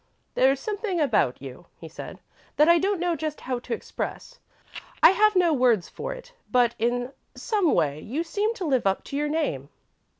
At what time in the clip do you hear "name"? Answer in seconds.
9.29-9.69